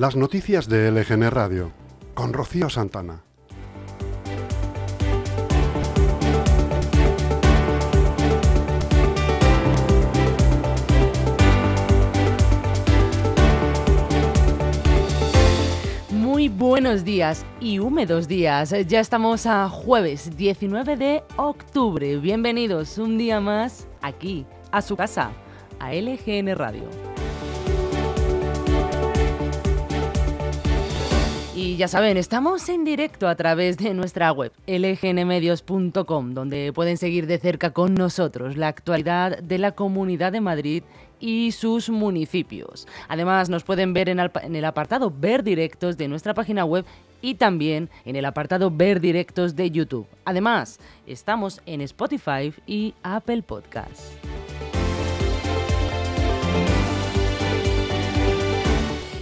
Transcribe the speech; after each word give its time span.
Las 0.00 0.16
noticias 0.16 0.66
de 0.66 0.90
LGN 0.90 1.30
Radio 1.30 1.72
con 2.14 2.32
Rocío 2.32 2.70
Santana. 2.70 3.22
Muy 16.10 16.48
buenos 16.48 17.04
días 17.04 17.44
y 17.60 17.78
húmedos 17.78 18.26
días. 18.26 18.74
Ya 18.86 19.00
estamos 19.00 19.44
a 19.44 19.68
jueves 19.68 20.34
19 20.34 20.96
de 20.96 21.22
octubre. 21.36 22.16
Bienvenidos 22.16 22.96
un 22.96 23.18
día 23.18 23.38
más 23.40 23.86
aquí, 24.00 24.46
a 24.72 24.80
su 24.80 24.96
casa, 24.96 25.32
a 25.78 25.92
LGN 25.92 26.56
Radio. 26.56 27.19
Y 31.62 31.76
ya 31.76 31.88
saben, 31.88 32.16
estamos 32.16 32.66
en 32.70 32.86
directo 32.86 33.28
a 33.28 33.34
través 33.34 33.76
de 33.76 33.92
nuestra 33.92 34.32
web 34.32 34.50
lgnmedios.com, 34.66 36.32
donde 36.32 36.72
pueden 36.72 36.96
seguir 36.96 37.26
de 37.26 37.36
cerca 37.36 37.74
con 37.74 37.92
nosotros 37.92 38.56
la 38.56 38.68
actualidad 38.68 39.40
de 39.40 39.58
la 39.58 39.72
Comunidad 39.72 40.32
de 40.32 40.40
Madrid 40.40 40.84
y 41.20 41.52
sus 41.52 41.90
municipios. 41.90 42.88
Además, 43.08 43.50
nos 43.50 43.62
pueden 43.62 43.92
ver 43.92 44.08
en, 44.08 44.20
el 44.20 44.64
apartado 44.64 45.12
Ver 45.14 45.42
Directos 45.42 45.98
de 45.98 46.08
nuestra 46.08 46.32
página 46.32 46.64
web 46.64 46.86
y 47.20 47.34
también 47.34 47.90
en 48.06 48.16
el 48.16 48.24
apartado 48.24 48.70
Ver 48.70 48.98
Directos 48.98 49.54
de 49.54 49.70
YouTube. 49.70 50.06
Además, 50.24 50.80
estamos 51.06 51.60
en 51.66 51.82
Spotify 51.82 52.54
y 52.66 52.94
Apple 53.02 53.42
Podcasts. 53.42 54.16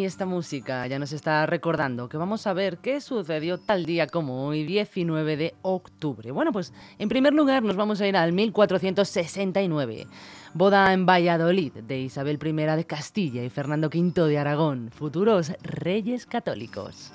Esta 0.09 0.25
música 0.25 0.87
ya 0.87 0.97
nos 0.97 1.11
está 1.13 1.45
recordando 1.45 2.09
que 2.09 2.17
vamos 2.17 2.47
a 2.47 2.53
ver 2.53 2.79
qué 2.79 2.99
sucedió 2.99 3.59
tal 3.59 3.85
día 3.85 4.07
como 4.07 4.47
hoy, 4.47 4.63
19 4.63 5.37
de 5.37 5.53
octubre. 5.61 6.31
Bueno, 6.31 6.51
pues 6.51 6.73
en 6.97 7.09
primer 7.09 7.33
lugar 7.33 7.61
nos 7.61 7.75
vamos 7.75 8.01
a 8.01 8.07
ir 8.07 8.17
al 8.17 8.33
1469. 8.33 10.07
Boda 10.55 10.91
en 10.93 11.05
Valladolid 11.05 11.73
de 11.73 11.99
Isabel 11.99 12.39
I 12.43 12.51
de 12.51 12.85
Castilla 12.85 13.43
y 13.43 13.49
Fernando 13.49 13.87
V 13.87 14.27
de 14.27 14.39
Aragón, 14.39 14.89
futuros 14.91 15.53
reyes 15.61 16.25
católicos. 16.25 17.13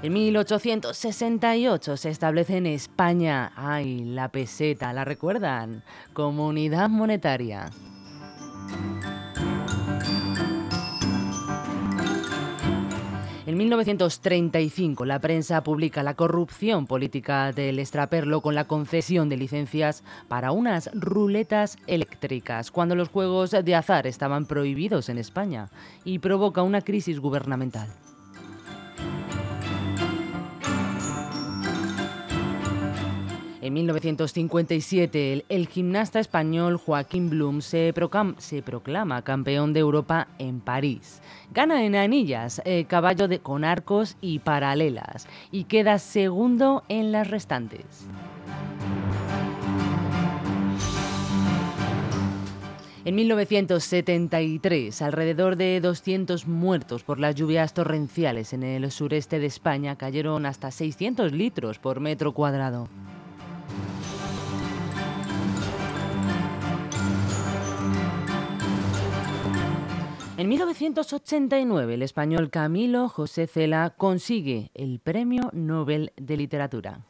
En 0.00 0.12
1868 0.12 1.96
se 1.96 2.10
establece 2.10 2.56
en 2.56 2.66
España, 2.66 3.50
ay, 3.56 4.04
la 4.04 4.28
peseta, 4.28 4.92
¿la 4.92 5.04
recuerdan? 5.04 5.82
Comunidad 6.12 6.88
monetaria. 6.88 7.68
En 13.44 13.56
1935, 13.56 15.04
la 15.04 15.18
prensa 15.18 15.64
publica 15.64 16.04
la 16.04 16.14
corrupción 16.14 16.86
política 16.86 17.50
del 17.50 17.80
extraperlo 17.80 18.40
con 18.40 18.54
la 18.54 18.68
concesión 18.68 19.28
de 19.28 19.36
licencias 19.36 20.04
para 20.28 20.52
unas 20.52 20.90
ruletas 20.94 21.76
eléctricas, 21.88 22.70
cuando 22.70 22.94
los 22.94 23.08
juegos 23.08 23.50
de 23.50 23.74
azar 23.74 24.06
estaban 24.06 24.46
prohibidos 24.46 25.08
en 25.08 25.18
España, 25.18 25.70
y 26.04 26.20
provoca 26.20 26.62
una 26.62 26.82
crisis 26.82 27.18
gubernamental. 27.18 27.88
En 33.68 33.74
1957, 33.74 35.44
el, 35.46 35.68
gimnasta 35.68 36.20
español 36.20 36.78
Joaquín 36.78 37.28
Blum 37.28 37.60
se, 37.60 37.92
proclama 38.64 39.20
campeón 39.20 39.74
de 39.74 39.80
Europa 39.80 40.28
en 40.38 40.60
París. 40.60 41.20
Gana 41.52 41.84
en 41.84 41.94
anillas, 41.94 42.62
eh, 42.64 42.86
caballo 42.88 43.28
de, 43.28 43.40
con 43.40 43.66
arcos 43.66 44.16
y 44.22 44.38
paralelas, 44.38 45.28
y 45.52 45.64
queda 45.64 45.98
segundo 45.98 46.82
en 46.88 47.12
las 47.12 47.28
restantes. 47.28 48.06
En 53.04 53.14
1973, 53.14 55.02
alrededor 55.02 55.56
de 55.56 55.78
200 55.82 56.46
muertos 56.46 57.04
por 57.04 57.20
las 57.20 57.34
lluvias 57.34 57.74
torrenciales 57.74 58.54
en 58.54 58.62
el 58.62 58.90
sureste 58.90 59.38
de 59.38 59.46
España 59.46 59.96
cayeron 59.96 60.46
hasta 60.46 60.70
600 60.70 61.32
litros 61.32 61.78
por 61.78 62.00
metro 62.00 62.32
cuadrado. 62.32 62.88
En 70.38 70.48
1989, 70.48 71.94
el 71.94 72.02
español 72.02 72.48
Camilo 72.48 73.08
José 73.08 73.48
Cela 73.48 73.92
consigue 73.96 74.70
el 74.72 75.00
Premio 75.00 75.50
Nobel 75.52 76.12
de 76.16 76.36
Literatura. 76.36 77.00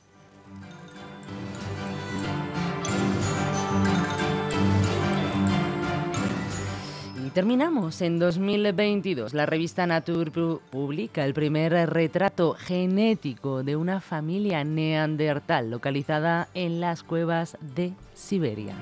Y 7.23 7.29
terminamos 7.29 8.01
en 8.01 8.19
2022. 8.19 9.35
La 9.35 9.45
revista 9.45 9.87
Nature 9.87 10.31
publica 10.71 11.27
el 11.27 11.35
primer 11.35 11.75
retrato 11.91 12.55
genético 12.55 13.63
de 13.63 13.77
una 13.77 14.01
familia 14.01 14.65
neandertal 14.65 15.71
localizada 15.71 16.49
en 16.55 16.81
las 16.81 17.03
cuevas 17.03 17.59
de 17.61 17.93
Siberia. 18.15 18.75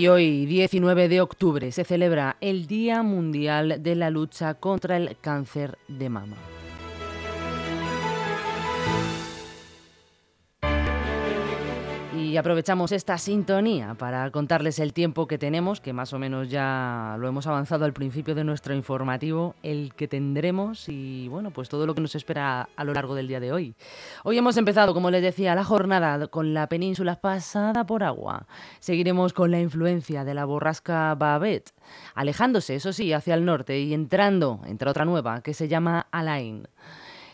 Y 0.00 0.08
hoy, 0.08 0.46
19 0.46 1.10
de 1.10 1.20
octubre, 1.20 1.72
se 1.72 1.84
celebra 1.84 2.38
el 2.40 2.66
Día 2.66 3.02
Mundial 3.02 3.82
de 3.82 3.94
la 3.96 4.08
Lucha 4.08 4.54
contra 4.54 4.96
el 4.96 5.18
Cáncer 5.20 5.76
de 5.88 6.08
Mama. 6.08 6.38
Y 12.20 12.36
aprovechamos 12.36 12.92
esta 12.92 13.16
sintonía 13.16 13.94
para 13.94 14.30
contarles 14.30 14.78
el 14.78 14.92
tiempo 14.92 15.26
que 15.26 15.38
tenemos, 15.38 15.80
que 15.80 15.94
más 15.94 16.12
o 16.12 16.18
menos 16.18 16.50
ya 16.50 17.16
lo 17.18 17.26
hemos 17.26 17.46
avanzado 17.46 17.86
al 17.86 17.94
principio 17.94 18.34
de 18.34 18.44
nuestro 18.44 18.74
informativo, 18.74 19.54
el 19.62 19.94
que 19.94 20.06
tendremos 20.06 20.88
y 20.90 21.28
bueno, 21.28 21.50
pues 21.50 21.70
todo 21.70 21.86
lo 21.86 21.94
que 21.94 22.02
nos 22.02 22.14
espera 22.14 22.68
a 22.76 22.84
lo 22.84 22.92
largo 22.92 23.14
del 23.14 23.26
día 23.26 23.40
de 23.40 23.52
hoy. 23.52 23.74
Hoy 24.22 24.36
hemos 24.36 24.58
empezado, 24.58 24.92
como 24.92 25.10
les 25.10 25.22
decía, 25.22 25.54
la 25.54 25.64
jornada 25.64 26.26
con 26.26 26.52
la 26.52 26.68
península 26.68 27.16
pasada 27.16 27.86
por 27.86 28.04
agua. 28.04 28.46
Seguiremos 28.80 29.32
con 29.32 29.50
la 29.50 29.60
influencia 29.60 30.22
de 30.22 30.34
la 30.34 30.44
borrasca 30.44 31.14
Babet, 31.14 31.72
alejándose, 32.14 32.74
eso 32.74 32.92
sí, 32.92 33.14
hacia 33.14 33.34
el 33.34 33.46
norte 33.46 33.80
y 33.80 33.94
entrando 33.94 34.60
entre 34.66 34.90
otra 34.90 35.06
nueva 35.06 35.40
que 35.40 35.54
se 35.54 35.68
llama 35.68 36.06
Alain. 36.10 36.68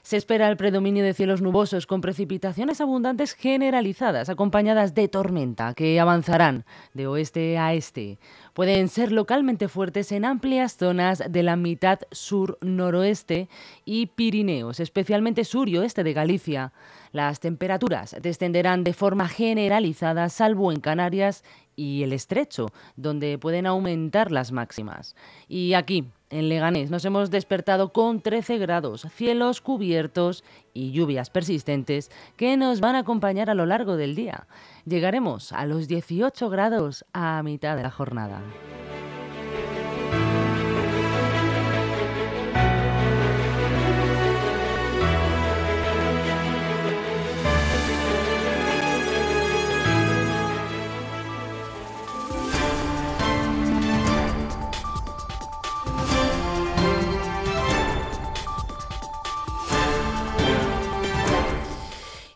Se 0.06 0.16
espera 0.16 0.48
el 0.48 0.56
predominio 0.56 1.02
de 1.02 1.14
cielos 1.14 1.42
nubosos 1.42 1.84
con 1.88 2.00
precipitaciones 2.00 2.80
abundantes 2.80 3.32
generalizadas, 3.32 4.28
acompañadas 4.28 4.94
de 4.94 5.08
tormenta, 5.08 5.74
que 5.74 5.98
avanzarán 5.98 6.64
de 6.94 7.08
oeste 7.08 7.58
a 7.58 7.74
este. 7.74 8.20
Pueden 8.54 8.88
ser 8.88 9.10
localmente 9.10 9.66
fuertes 9.66 10.12
en 10.12 10.24
amplias 10.24 10.76
zonas 10.76 11.24
de 11.28 11.42
la 11.42 11.56
mitad 11.56 11.98
sur-noroeste 12.12 13.48
y 13.84 14.06
Pirineos, 14.06 14.78
especialmente 14.78 15.42
sur 15.42 15.68
y 15.68 15.76
oeste 15.76 16.04
de 16.04 16.12
Galicia. 16.12 16.72
Las 17.10 17.40
temperaturas 17.40 18.14
descenderán 18.22 18.84
de 18.84 18.92
forma 18.92 19.26
generalizada, 19.26 20.28
salvo 20.28 20.70
en 20.70 20.78
Canarias 20.78 21.42
y 21.74 22.04
el 22.04 22.12
estrecho, 22.12 22.68
donde 22.94 23.38
pueden 23.38 23.66
aumentar 23.66 24.30
las 24.30 24.52
máximas. 24.52 25.16
Y 25.48 25.74
aquí, 25.74 26.04
en 26.30 26.48
Leganés, 26.48 26.90
nos 26.90 27.04
hemos 27.04 27.30
despertado 27.30 27.92
con 27.92 28.20
13 28.20 28.58
grados, 28.58 29.06
cielos 29.14 29.60
cubiertos 29.60 30.44
y 30.74 30.92
lluvias 30.92 31.30
persistentes 31.30 32.10
que 32.36 32.56
nos 32.56 32.80
van 32.80 32.96
a 32.96 33.00
acompañar 33.00 33.50
a 33.50 33.54
lo 33.54 33.66
largo 33.66 33.96
del 33.96 34.14
día. 34.14 34.46
Llegaremos 34.84 35.52
a 35.52 35.66
los 35.66 35.88
18 35.88 36.50
grados 36.50 37.04
a 37.12 37.42
mitad 37.42 37.76
de 37.76 37.82
la 37.82 37.90
jornada. 37.90 38.42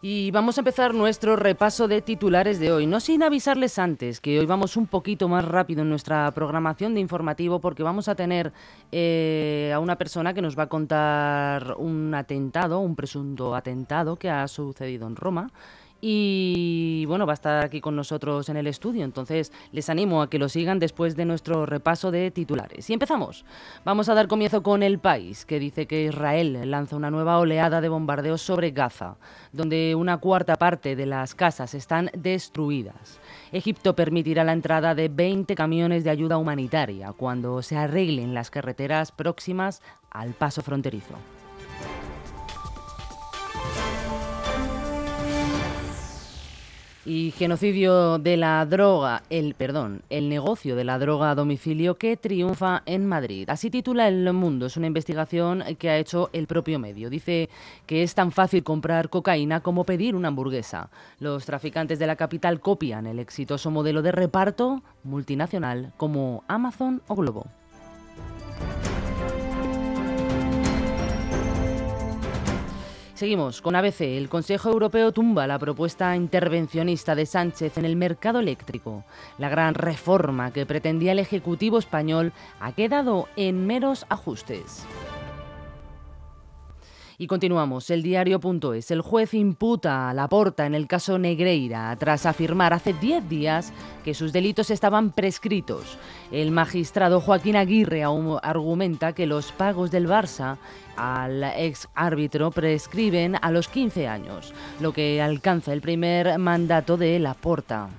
Y 0.02 0.30
vamos 0.30 0.56
a 0.56 0.62
empezar 0.62 0.94
nuestro 0.94 1.36
repaso 1.36 1.86
de 1.86 2.00
titulares 2.00 2.58
de 2.58 2.72
hoy, 2.72 2.86
no 2.86 3.00
sin 3.00 3.22
avisarles 3.22 3.78
antes 3.78 4.18
que 4.18 4.38
hoy 4.38 4.46
vamos 4.46 4.78
un 4.78 4.86
poquito 4.86 5.28
más 5.28 5.44
rápido 5.44 5.82
en 5.82 5.90
nuestra 5.90 6.30
programación 6.30 6.94
de 6.94 7.00
informativo 7.00 7.60
porque 7.60 7.82
vamos 7.82 8.08
a 8.08 8.14
tener 8.14 8.50
eh, 8.92 9.70
a 9.74 9.78
una 9.78 9.98
persona 9.98 10.32
que 10.32 10.40
nos 10.40 10.58
va 10.58 10.62
a 10.62 10.68
contar 10.68 11.74
un 11.76 12.14
atentado, 12.14 12.80
un 12.80 12.96
presunto 12.96 13.54
atentado 13.54 14.16
que 14.16 14.30
ha 14.30 14.48
sucedido 14.48 15.06
en 15.06 15.16
Roma 15.16 15.50
y 16.00 17.04
bueno, 17.06 17.26
va 17.26 17.32
a 17.32 17.34
estar 17.34 17.64
aquí 17.64 17.80
con 17.80 17.96
nosotros 17.96 18.48
en 18.48 18.56
el 18.56 18.66
estudio, 18.66 19.04
entonces 19.04 19.52
les 19.72 19.90
animo 19.90 20.22
a 20.22 20.30
que 20.30 20.38
lo 20.38 20.48
sigan 20.48 20.78
después 20.78 21.16
de 21.16 21.24
nuestro 21.24 21.66
repaso 21.66 22.10
de 22.10 22.30
titulares. 22.30 22.88
Y 22.88 22.92
empezamos. 22.92 23.44
Vamos 23.84 24.08
a 24.08 24.14
dar 24.14 24.28
comienzo 24.28 24.62
con 24.62 24.82
El 24.82 24.98
País, 24.98 25.44
que 25.44 25.58
dice 25.58 25.86
que 25.86 26.04
Israel 26.04 26.70
lanza 26.70 26.96
una 26.96 27.10
nueva 27.10 27.38
oleada 27.38 27.80
de 27.80 27.88
bombardeos 27.88 28.40
sobre 28.42 28.70
Gaza, 28.70 29.16
donde 29.52 29.94
una 29.94 30.18
cuarta 30.18 30.56
parte 30.56 30.96
de 30.96 31.06
las 31.06 31.34
casas 31.34 31.74
están 31.74 32.10
destruidas. 32.16 33.18
Egipto 33.52 33.94
permitirá 33.94 34.44
la 34.44 34.52
entrada 34.52 34.94
de 34.94 35.08
20 35.08 35.54
camiones 35.54 36.04
de 36.04 36.10
ayuda 36.10 36.38
humanitaria 36.38 37.12
cuando 37.12 37.62
se 37.62 37.76
arreglen 37.76 38.34
las 38.34 38.50
carreteras 38.50 39.12
próximas 39.12 39.82
al 40.10 40.32
paso 40.32 40.62
fronterizo. 40.62 41.39
Y 47.10 47.32
genocidio 47.32 48.18
de 48.20 48.36
la 48.36 48.64
droga, 48.66 49.24
el 49.30 49.54
perdón, 49.54 50.02
el 50.10 50.28
negocio 50.28 50.76
de 50.76 50.84
la 50.84 50.96
droga 50.96 51.32
a 51.32 51.34
domicilio 51.34 51.96
que 51.96 52.16
triunfa 52.16 52.84
en 52.86 53.04
Madrid. 53.04 53.50
Así 53.50 53.68
titula 53.68 54.06
El 54.06 54.32
Mundo, 54.32 54.66
es 54.66 54.76
una 54.76 54.86
investigación 54.86 55.64
que 55.76 55.90
ha 55.90 55.98
hecho 55.98 56.30
el 56.32 56.46
propio 56.46 56.78
medio. 56.78 57.10
Dice 57.10 57.50
que 57.86 58.04
es 58.04 58.14
tan 58.14 58.30
fácil 58.30 58.62
comprar 58.62 59.10
cocaína 59.10 59.58
como 59.58 59.82
pedir 59.82 60.14
una 60.14 60.28
hamburguesa. 60.28 60.88
Los 61.18 61.46
traficantes 61.46 61.98
de 61.98 62.06
la 62.06 62.14
capital 62.14 62.60
copian 62.60 63.08
el 63.08 63.18
exitoso 63.18 63.72
modelo 63.72 64.02
de 64.02 64.12
reparto 64.12 64.84
multinacional 65.02 65.92
como 65.96 66.44
Amazon 66.46 67.02
o 67.08 67.16
Globo. 67.16 67.46
Seguimos 73.20 73.60
con 73.60 73.76
ABC. 73.76 74.00
El 74.00 74.30
Consejo 74.30 74.70
Europeo 74.70 75.12
tumba 75.12 75.46
la 75.46 75.58
propuesta 75.58 76.16
intervencionista 76.16 77.14
de 77.14 77.26
Sánchez 77.26 77.76
en 77.76 77.84
el 77.84 77.94
mercado 77.94 78.38
eléctrico. 78.38 79.04
La 79.36 79.50
gran 79.50 79.74
reforma 79.74 80.54
que 80.54 80.64
pretendía 80.64 81.12
el 81.12 81.18
Ejecutivo 81.18 81.76
español 81.76 82.32
ha 82.60 82.72
quedado 82.72 83.28
en 83.36 83.66
meros 83.66 84.06
ajustes. 84.08 84.86
Y 87.20 87.26
continuamos. 87.26 87.90
El 87.90 88.02
diario.es. 88.02 88.90
El 88.90 89.02
juez 89.02 89.34
imputa 89.34 90.08
a 90.08 90.14
Laporta 90.14 90.64
en 90.64 90.74
el 90.74 90.86
caso 90.86 91.18
Negreira 91.18 91.94
tras 91.96 92.24
afirmar 92.24 92.72
hace 92.72 92.94
10 92.94 93.28
días 93.28 93.74
que 94.02 94.14
sus 94.14 94.32
delitos 94.32 94.70
estaban 94.70 95.10
prescritos. 95.10 95.98
El 96.32 96.50
magistrado 96.50 97.20
Joaquín 97.20 97.56
Aguirre 97.56 98.04
argumenta 98.42 99.12
que 99.12 99.26
los 99.26 99.52
pagos 99.52 99.90
del 99.90 100.08
Barça 100.08 100.56
al 100.96 101.44
ex 101.44 101.90
árbitro 101.94 102.52
prescriben 102.52 103.36
a 103.42 103.50
los 103.50 103.68
15 103.68 104.08
años, 104.08 104.54
lo 104.80 104.94
que 104.94 105.20
alcanza 105.20 105.74
el 105.74 105.82
primer 105.82 106.38
mandato 106.38 106.96
de 106.96 107.18
Laporta. 107.18 107.90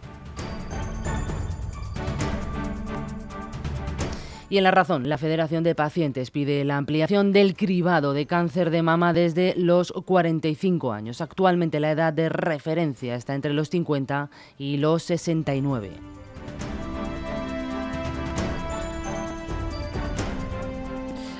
Y 4.52 4.58
en 4.58 4.66
la 4.66 4.72
razón, 4.72 5.08
la 5.08 5.18
Federación 5.18 5.64
de 5.64 5.76
Pacientes 5.76 6.30
pide 6.30 6.66
la 6.66 6.76
ampliación 6.76 7.32
del 7.32 7.56
cribado 7.56 8.12
de 8.12 8.26
cáncer 8.26 8.70
de 8.70 8.82
mama 8.82 9.14
desde 9.14 9.54
los 9.56 9.94
45 9.94 10.92
años. 10.92 11.22
Actualmente 11.22 11.80
la 11.80 11.92
edad 11.92 12.12
de 12.12 12.28
referencia 12.28 13.16
está 13.16 13.34
entre 13.34 13.54
los 13.54 13.70
50 13.70 14.30
y 14.58 14.76
los 14.76 15.04
69. 15.04 15.92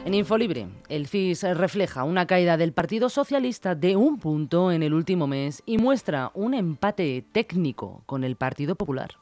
En 0.06 0.14
Infolibre, 0.14 0.70
el 0.88 1.08
CIS 1.08 1.44
refleja 1.58 2.06
una 2.06 2.26
caída 2.26 2.56
del 2.56 2.72
Partido 2.72 3.10
Socialista 3.10 3.76
de 3.76 3.98
un 3.98 4.20
punto 4.20 4.72
en 4.72 4.84
el 4.84 4.94
último 4.94 5.28
mes 5.28 5.62
y 5.66 5.80
muestra 5.80 6.32
un 6.34 6.54
empate 6.54 7.26
técnico 7.34 8.04
con 8.06 8.24
el 8.24 8.38
Partido 8.38 8.76
Popular. 8.76 9.18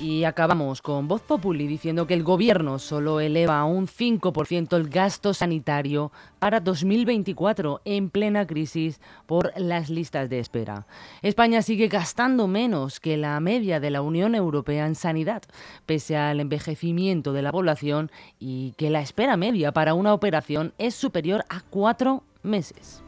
Y 0.00 0.24
acabamos 0.24 0.80
con 0.80 1.08
Voz 1.08 1.20
Populi 1.20 1.66
diciendo 1.66 2.06
que 2.06 2.14
el 2.14 2.22
gobierno 2.22 2.78
solo 2.78 3.20
eleva 3.20 3.62
un 3.64 3.86
5% 3.86 4.74
el 4.74 4.88
gasto 4.88 5.34
sanitario 5.34 6.10
para 6.38 6.60
2024 6.60 7.82
en 7.84 8.08
plena 8.08 8.46
crisis 8.46 8.98
por 9.26 9.52
las 9.56 9.90
listas 9.90 10.30
de 10.30 10.38
espera. 10.38 10.86
España 11.20 11.60
sigue 11.60 11.88
gastando 11.88 12.46
menos 12.46 12.98
que 12.98 13.18
la 13.18 13.38
media 13.40 13.78
de 13.78 13.90
la 13.90 14.00
Unión 14.00 14.34
Europea 14.34 14.86
en 14.86 14.94
sanidad, 14.94 15.42
pese 15.84 16.16
al 16.16 16.40
envejecimiento 16.40 17.34
de 17.34 17.42
la 17.42 17.52
población 17.52 18.10
y 18.38 18.72
que 18.78 18.88
la 18.88 19.02
espera 19.02 19.36
media 19.36 19.72
para 19.72 19.92
una 19.92 20.14
operación 20.14 20.72
es 20.78 20.94
superior 20.94 21.44
a 21.50 21.60
cuatro 21.60 22.24
meses. 22.42 23.02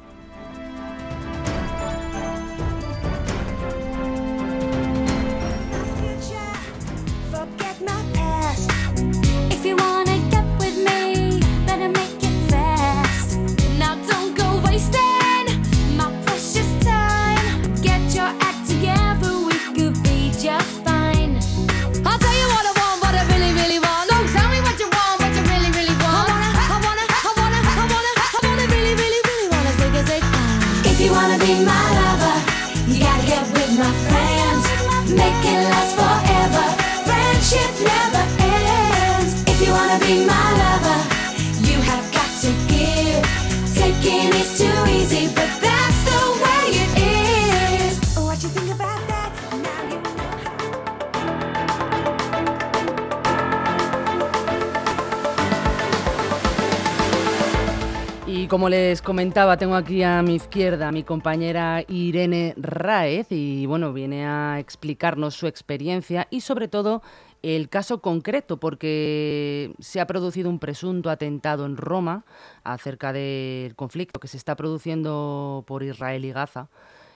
Como 58.52 58.68
les 58.68 59.00
comentaba, 59.00 59.56
tengo 59.56 59.74
aquí 59.76 60.02
a 60.02 60.20
mi 60.20 60.34
izquierda 60.34 60.88
a 60.88 60.92
mi 60.92 61.04
compañera 61.04 61.82
Irene 61.88 62.52
Raez 62.58 63.28
y 63.30 63.64
bueno, 63.64 63.94
viene 63.94 64.26
a 64.26 64.58
explicarnos 64.58 65.34
su 65.34 65.46
experiencia 65.46 66.28
y 66.28 66.42
sobre 66.42 66.68
todo 66.68 67.00
el 67.40 67.70
caso 67.70 68.02
concreto, 68.02 68.58
porque 68.58 69.72
se 69.78 70.02
ha 70.02 70.06
producido 70.06 70.50
un 70.50 70.58
presunto 70.58 71.08
atentado 71.08 71.64
en 71.64 71.78
Roma 71.78 72.26
acerca 72.62 73.14
del 73.14 73.74
conflicto 73.74 74.20
que 74.20 74.28
se 74.28 74.36
está 74.36 74.54
produciendo 74.54 75.64
por 75.66 75.82
Israel 75.82 76.22
y 76.26 76.32
Gaza. 76.32 76.68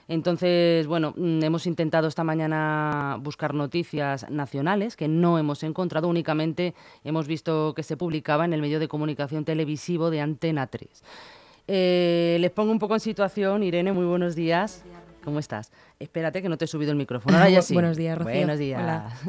Entonces, 0.07 0.87
bueno, 0.87 1.13
mm, 1.17 1.43
hemos 1.43 1.67
intentado 1.67 2.07
esta 2.07 2.23
mañana 2.23 3.17
buscar 3.21 3.53
noticias 3.53 4.29
nacionales 4.29 4.95
que 4.95 5.07
no 5.07 5.37
hemos 5.37 5.63
encontrado, 5.63 6.07
únicamente 6.07 6.73
hemos 7.03 7.27
visto 7.27 7.73
que 7.75 7.83
se 7.83 7.97
publicaba 7.97 8.45
en 8.45 8.53
el 8.53 8.61
medio 8.61 8.79
de 8.79 8.87
comunicación 8.87 9.43
televisivo 9.43 10.09
de 10.09 10.21
Antena 10.21 10.67
3. 10.67 11.03
Eh, 11.67 12.37
les 12.39 12.51
pongo 12.51 12.71
un 12.71 12.79
poco 12.79 12.93
en 12.93 13.01
situación, 13.01 13.63
Irene, 13.63 13.91
muy 13.91 14.05
buenos 14.05 14.35
días. 14.35 14.85
¿Cómo 15.23 15.39
estás? 15.39 15.73
Espérate 15.99 16.41
que 16.41 16.47
no 16.47 16.57
te 16.57 16.65
he 16.65 16.67
subido 16.69 16.91
el 16.91 16.97
micrófono. 16.97 17.35
Ahora 17.35 17.49
ya 17.49 17.61
sí. 17.63 17.73
buenos 17.73 17.97
días, 17.97 18.17
Rocío. 18.17 18.33
Buenos 18.33 18.59
días. 18.59 19.13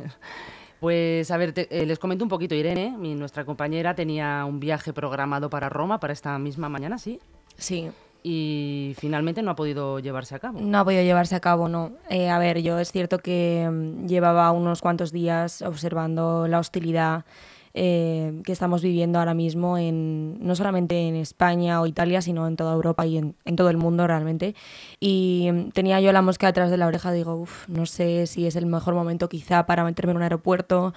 Pues 0.81 1.29
a 1.33 1.37
ver, 1.37 1.55
eh, 1.57 1.87
les 1.87 1.99
comento 1.99 2.25
un 2.25 2.29
poquito. 2.29 2.55
Irene, 2.55 2.95
mi, 2.97 3.17
nuestra 3.17 3.45
compañera, 3.45 3.97
tenía 3.97 4.45
un 4.45 4.61
viaje 4.61 4.93
programado 4.93 5.51
para 5.51 5.69
Roma 5.69 5.99
para 5.99 6.13
esta 6.13 6.39
misma 6.39 6.69
mañana, 6.69 6.99
¿sí? 6.99 7.19
Sí. 7.57 7.91
Y 8.23 8.95
finalmente 8.99 9.43
no 9.43 9.53
ha 9.53 9.57
podido 9.57 10.01
llevarse 10.01 10.35
a 10.35 10.39
cabo. 10.39 10.61
No 10.61 10.79
ha 10.79 10.85
podido 10.85 11.03
llevarse 11.03 11.35
a 11.35 11.41
cabo, 11.41 11.69
no. 11.69 11.93
Eh, 12.11 12.29
a 12.29 12.39
ver, 12.39 12.61
yo 12.63 12.79
es 12.79 12.91
cierto 12.91 13.19
que 13.19 13.69
mm, 13.71 14.07
llevaba 14.07 14.51
unos 14.51 14.81
cuantos 14.81 15.13
días 15.13 15.63
observando 15.63 16.49
la 16.49 16.59
hostilidad 16.59 17.25
eh, 17.81 18.43
que 18.45 18.51
estamos 18.51 18.83
viviendo 18.83 19.21
ahora 19.21 19.35
mismo, 19.35 19.79
en, 19.79 20.37
no 20.45 20.57
solamente 20.57 21.07
en 21.07 21.15
España 21.15 21.81
o 21.81 21.87
Italia, 21.87 22.21
sino 22.21 22.49
en 22.49 22.57
toda 22.57 22.73
Europa 22.73 23.07
y 23.07 23.19
en, 23.19 23.37
todo 23.55 23.71
el 23.71 23.77
mundo 23.77 24.05
realmente. 24.09 24.57
Y 24.99 25.49
mm, 25.53 25.71
tenía 25.71 26.01
yo 26.01 26.11
la 26.11 26.21
mosca 26.21 26.49
detrás 26.49 26.73
de 26.73 26.77
la 26.77 26.89
oreja, 26.89 27.13
digo, 27.13 27.37
uff, 27.37 27.69
no 27.69 27.87
sé 27.87 28.27
si 28.27 28.49
es 28.49 28.57
el 28.57 28.67
mejor 28.67 28.95
momento 28.95 29.29
quizá 29.29 29.65
para 29.67 29.85
meterme 29.85 30.11
en 30.11 30.17
un 30.17 30.23
aeropuerto 30.25 30.93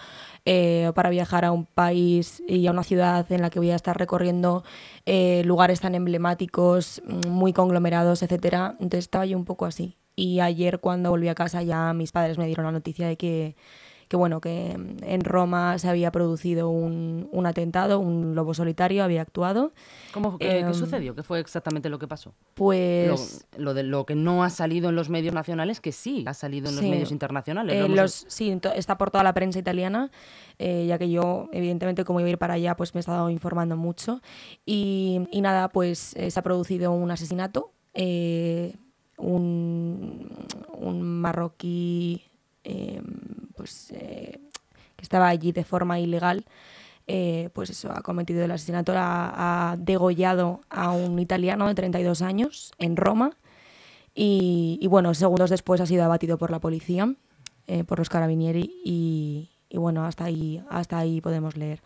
eh, 0.45 0.87
o 0.89 0.93
para 0.95 1.11
viajar 1.11 1.45
a 1.45 1.51
un 1.51 1.65
país 1.65 2.41
y 2.47 2.65
a 2.65 2.71
una 2.71 2.83
ciudad 2.83 3.31
en 3.31 3.43
la 3.43 3.51
que 3.51 3.59
voy 3.59 3.69
a 3.69 3.75
estar 3.75 3.95
recorriendo 3.95 4.63
eh, 5.05 5.43
lugares 5.45 5.81
tan 5.81 5.93
emblemáticos, 5.93 7.03
mm, 7.05 7.29
muy 7.29 7.53
conglomerados, 7.53 8.23
etcétera. 8.23 8.71
Entonces 8.79 9.05
estaba 9.05 9.27
yo 9.27 9.37
un 9.37 9.45
poco 9.45 9.67
así. 9.67 9.97
Y 10.15 10.39
ayer 10.39 10.79
cuando 10.79 11.11
volví 11.11 11.27
a 11.27 11.35
casa 11.35 11.61
ya 11.61 11.93
mis 11.93 12.11
padres 12.11 12.39
me 12.39 12.47
dieron 12.47 12.65
la 12.65 12.71
noticia 12.71 13.07
de 13.07 13.17
que 13.17 13.55
que 14.11 14.17
bueno, 14.17 14.41
que 14.41 14.71
en 14.71 15.23
Roma 15.23 15.77
se 15.79 15.87
había 15.87 16.11
producido 16.11 16.67
un, 16.67 17.29
un 17.31 17.45
atentado, 17.45 18.01
un 18.01 18.35
lobo 18.35 18.53
solitario 18.53 19.05
había 19.05 19.21
actuado. 19.21 19.71
¿Cómo, 20.13 20.37
qué, 20.37 20.49
¿Qué, 20.49 20.59
em, 20.59 20.73
sucedió? 20.73 21.15
¿Qué 21.15 21.23
fue 21.23 21.39
exactamente 21.39 21.87
lo 21.87 21.97
que 21.97 22.09
pasó? 22.09 22.33
Pues... 22.53 23.47
Lo, 23.55 23.63
lo, 23.63 23.73
de 23.73 23.83
lo 23.83 24.05
que 24.05 24.15
no 24.15 24.43
ha 24.43 24.49
salido 24.49 24.89
en 24.89 24.95
los 24.95 25.07
medios 25.07 25.33
nacionales, 25.33 25.79
que 25.79 25.93
sí 25.93 26.25
ha 26.27 26.33
salido 26.33 26.67
en 26.67 26.75
los 26.75 26.83
medios 26.83 27.09
internacionales. 27.09 27.73
Eh, 27.73 27.87
los, 27.87 28.25
sí, 28.27 28.59
está 28.75 28.97
por 28.97 29.11
toda 29.11 29.23
la 29.23 29.33
prensa 29.33 29.59
italiana, 29.59 30.11
eh, 30.59 30.87
ya 30.89 30.97
que 30.97 31.09
yo, 31.09 31.47
evidentemente, 31.53 32.03
como 32.03 32.19
iba 32.19 32.27
a 32.27 32.31
ir 32.31 32.37
para 32.37 32.55
allá, 32.55 32.75
pues 32.75 32.93
me 32.93 32.99
he 32.99 33.03
estado 33.03 33.29
informando 33.29 33.77
mucho. 33.77 34.21
Y, 34.65 35.25
y 35.31 35.39
nada, 35.39 35.69
pues 35.69 36.17
eh, 36.17 36.31
se 36.31 36.37
ha 36.37 36.43
producido 36.43 36.91
un 36.91 37.11
asesinato. 37.11 37.71
Un, 39.17 40.29
un 40.73 41.01
marroquí 41.03 42.30
Em, 42.63 43.03
pues, 43.55 43.91
eh, 43.91 44.39
que 44.95 45.03
estaba 45.03 45.27
allí 45.27 45.51
de 45.51 45.63
forma 45.63 45.99
ilegal, 45.99 46.45
eh, 47.07 47.49
pues 47.53 47.69
eso, 47.69 47.91
ha 47.91 48.01
cometido 48.01 48.43
el 48.43 48.51
asesinato, 48.51 48.93
ha, 48.95 49.75
degollado 49.79 50.61
a 50.69 50.91
un 50.91 51.19
italiano 51.19 51.67
de 51.67 51.75
32 51.75 52.21
años 52.21 52.71
en 52.77 52.95
Roma 52.95 53.31
y, 54.13 54.85
bueno, 54.89 55.13
segundos 55.13 55.49
después 55.49 55.81
ha 55.81 55.85
sido 55.85 56.03
abatido 56.03 56.37
por 56.37 56.51
la 56.51 56.59
policía, 56.59 57.15
eh, 57.67 57.83
por 57.83 57.99
los 57.99 58.09
carabinieri 58.09 58.81
y, 58.85 59.49
y, 59.69 59.77
bueno, 59.77 60.05
hasta 60.05 60.25
ahí, 60.25 60.63
hasta 60.69 60.99
ahí 60.99 61.21
podemos 61.21 61.57
leer. 61.57 61.81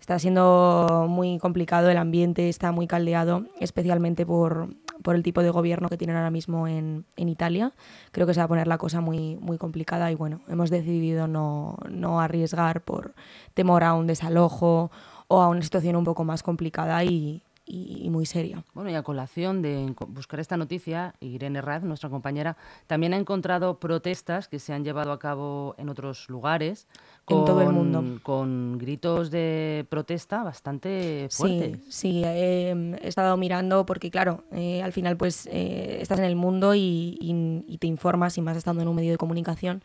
Está 0.00 0.18
siendo 0.18 1.06
muy 1.08 1.38
complicado 1.38 1.90
el 1.90 1.98
ambiente, 1.98 2.48
está 2.48 2.72
muy 2.72 2.86
caldeado, 2.86 3.46
especialmente 3.60 4.26
por, 4.26 4.70
por 5.02 5.16
el 5.16 5.22
tipo 5.22 5.42
de 5.42 5.50
gobierno 5.50 5.88
que 5.88 5.96
tienen 5.96 6.16
ahora 6.16 6.30
mismo 6.30 6.68
en, 6.68 7.04
en, 7.16 7.28
Italia. 7.28 7.72
Creo 8.12 8.26
que 8.26 8.34
se 8.34 8.40
va 8.40 8.44
a 8.44 8.48
poner 8.48 8.66
la 8.66 8.78
cosa 8.78 9.00
muy, 9.00 9.36
muy 9.36 9.58
complicada 9.58 10.10
y 10.10 10.14
bueno, 10.14 10.40
hemos 10.48 10.70
decidido 10.70 11.26
no, 11.26 11.76
no 11.88 12.20
arriesgar 12.20 12.82
por 12.82 13.14
temor 13.54 13.84
a 13.84 13.94
un 13.94 14.06
desalojo 14.06 14.90
o 15.28 15.40
a 15.40 15.48
una 15.48 15.62
situación 15.62 15.96
un 15.96 16.04
poco 16.04 16.24
más 16.24 16.42
complicada 16.42 17.04
y, 17.04 17.42
y, 17.70 18.10
muy 18.10 18.26
seria. 18.26 18.64
Bueno, 18.74 18.90
y 18.90 18.94
a 18.94 19.02
colación 19.02 19.62
de 19.62 19.94
buscar 20.08 20.40
esta 20.40 20.56
noticia, 20.56 21.14
Irene 21.20 21.60
Raz, 21.60 21.82
nuestra 21.82 22.10
compañera, 22.10 22.56
también 22.86 23.14
ha 23.14 23.16
encontrado 23.16 23.78
protestas 23.78 24.48
que 24.48 24.58
se 24.58 24.72
han 24.72 24.84
llevado 24.84 25.12
a 25.12 25.18
cabo 25.18 25.74
en 25.78 25.88
otros 25.88 26.28
lugares. 26.28 26.88
Con, 27.24 27.38
en 27.38 27.44
todo 27.44 27.62
el 27.62 27.70
mundo. 27.70 28.20
Con 28.22 28.78
gritos 28.78 29.30
de 29.30 29.86
protesta 29.88 30.42
bastante 30.42 31.28
fuertes. 31.30 31.78
Sí, 31.84 31.90
sí 31.90 32.22
he 32.24 32.98
estado 33.02 33.36
mirando 33.36 33.86
porque, 33.86 34.10
claro, 34.10 34.44
eh, 34.52 34.82
al 34.82 34.92
final 34.92 35.16
pues 35.16 35.46
eh, 35.52 35.98
estás 36.00 36.18
en 36.18 36.24
el 36.24 36.36
mundo 36.36 36.74
y, 36.74 37.16
y, 37.20 37.78
te 37.78 37.86
informas 37.86 38.36
y 38.36 38.42
más 38.42 38.56
estando 38.56 38.82
en 38.82 38.88
un 38.88 38.96
medio 38.96 39.12
de 39.12 39.16
comunicación. 39.16 39.82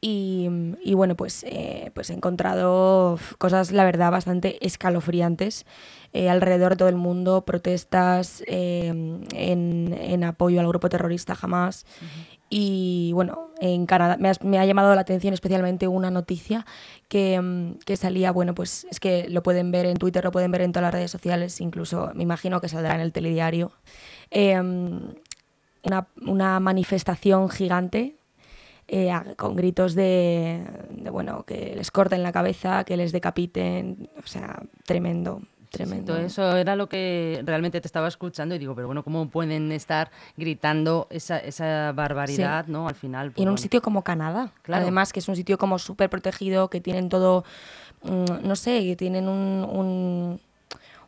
Y, 0.00 0.48
y, 0.84 0.94
bueno, 0.94 1.16
pues, 1.16 1.42
eh, 1.44 1.90
pues 1.94 2.10
he 2.10 2.12
encontrado 2.12 3.18
cosas, 3.38 3.72
la 3.72 3.84
verdad, 3.84 4.10
bastante 4.10 4.64
escalofriantes 4.64 5.64
eh, 6.12 6.28
alrededor 6.28 6.72
de 6.72 6.76
todo 6.76 6.88
el 6.88 6.96
mundo, 6.96 7.44
protestas 7.44 8.42
eh, 8.46 8.88
en, 8.88 9.24
en, 9.98 10.24
apoyo 10.24 10.60
al 10.60 10.68
grupo 10.68 10.88
terrorista 10.88 11.36
Hamas. 11.40 11.86
Uh 12.00 12.04
-huh. 12.04 12.36
Y 12.48 13.10
bueno, 13.12 13.50
en 13.60 13.86
Canadá 13.86 14.16
me 14.18 14.30
ha, 14.30 14.34
me 14.42 14.58
ha, 14.58 14.66
llamado 14.66 14.94
la 14.94 15.00
atención 15.00 15.34
especialmente 15.34 15.88
una 15.88 16.10
noticia 16.10 16.64
que, 17.08 17.74
que, 17.84 17.96
salía, 17.96 18.30
bueno, 18.30 18.54
pues 18.54 18.86
es 18.90 19.00
que 19.00 19.28
lo 19.28 19.42
pueden 19.42 19.72
ver 19.72 19.86
en 19.86 19.96
Twitter, 19.96 20.22
lo 20.22 20.30
pueden 20.30 20.52
ver 20.52 20.60
en 20.60 20.72
todas 20.72 20.84
las 20.84 20.94
redes 20.94 21.10
sociales, 21.10 21.60
incluso 21.60 22.12
me 22.14 22.22
imagino 22.22 22.60
que 22.60 22.68
saldrá 22.68 22.94
en 22.94 23.00
el 23.00 23.12
telediario. 23.12 23.72
Eh, 24.30 24.60
una, 25.82 26.08
una 26.22 26.60
manifestación 26.60 27.48
gigante 27.48 28.15
eh, 28.88 29.12
con 29.36 29.56
gritos 29.56 29.94
de, 29.94 30.64
de, 30.90 31.10
bueno, 31.10 31.44
que 31.44 31.74
les 31.76 31.90
corten 31.90 32.22
la 32.22 32.32
cabeza, 32.32 32.84
que 32.84 32.96
les 32.96 33.12
decapiten, 33.12 34.08
o 34.22 34.26
sea, 34.26 34.62
tremendo. 34.84 35.42
Tremendo. 35.70 36.12
Sí, 36.12 36.16
todo 36.16 36.26
eso 36.26 36.56
era 36.56 36.76
lo 36.76 36.88
que 36.88 37.42
realmente 37.44 37.80
te 37.80 37.88
estaba 37.88 38.06
escuchando 38.08 38.54
y 38.54 38.58
digo, 38.58 38.74
pero 38.74 38.86
bueno, 38.86 39.02
¿cómo 39.02 39.28
pueden 39.28 39.72
estar 39.72 40.10
gritando 40.36 41.08
esa, 41.10 41.38
esa 41.38 41.92
barbaridad, 41.92 42.66
sí. 42.66 42.72
no? 42.72 42.88
Al 42.88 42.94
final. 42.94 43.32
Pues, 43.32 43.38
y 43.38 43.42
en 43.42 43.46
bueno. 43.46 43.52
un 43.52 43.58
sitio 43.58 43.82
como 43.82 44.02
Canadá, 44.02 44.52
claro. 44.62 44.82
además, 44.82 45.12
que 45.12 45.18
es 45.18 45.28
un 45.28 45.36
sitio 45.36 45.58
como 45.58 45.78
súper 45.78 46.08
protegido, 46.08 46.70
que 46.70 46.80
tienen 46.80 47.08
todo, 47.08 47.44
mmm, 48.04 48.46
no 48.46 48.56
sé, 48.56 48.84
que 48.84 48.96
tienen 48.96 49.28
un, 49.28 49.68
un, 49.68 50.40